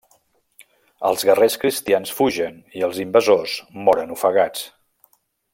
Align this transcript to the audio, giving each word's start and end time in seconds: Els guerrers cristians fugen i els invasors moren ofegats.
Els 1.09 1.25
guerrers 1.29 1.57
cristians 1.65 2.15
fugen 2.21 2.57
i 2.81 2.83
els 2.89 3.05
invasors 3.07 3.57
moren 3.89 4.19
ofegats. 4.21 4.69